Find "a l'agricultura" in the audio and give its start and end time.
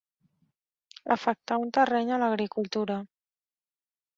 2.15-2.99